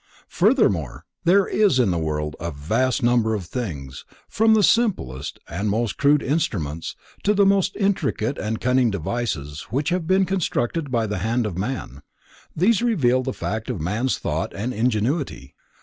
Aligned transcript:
Furthermore, 0.29 1.05
there 1.25 1.45
is 1.45 1.77
in 1.77 1.91
the 1.91 1.99
world 1.99 2.35
a 2.39 2.49
vast 2.49 3.03
number 3.03 3.35
of 3.35 3.45
things, 3.45 4.03
from 4.27 4.55
the 4.55 4.63
simplest 4.63 5.37
and 5.47 5.69
most 5.69 5.99
crude 5.99 6.23
instruments, 6.23 6.95
to 7.21 7.35
the 7.35 7.45
most 7.45 7.75
intricate 7.75 8.39
and 8.39 8.59
cunning 8.59 8.89
devices 8.89 9.67
which 9.69 9.89
have 9.89 10.07
been 10.07 10.25
constructed 10.25 10.89
by 10.89 11.05
the 11.05 11.19
hand 11.19 11.45
of 11.45 11.55
man. 11.55 12.01
These 12.55 12.81
reveal 12.81 13.21
the 13.21 13.31
fact 13.31 13.69
of 13.69 13.79
man's 13.79 14.17
thought 14.17 14.55
and 14.55 14.73
ingenuity. 14.73 15.53